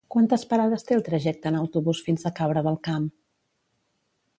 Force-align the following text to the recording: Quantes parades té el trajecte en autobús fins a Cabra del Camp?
Quantes 0.13 0.45
parades 0.53 0.85
té 0.87 0.95
el 0.97 1.03
trajecte 1.09 1.51
en 1.51 1.59
autobús 1.59 2.03
fins 2.09 2.25
a 2.31 2.35
Cabra 2.41 2.65
del 2.71 2.83
Camp? 2.89 3.07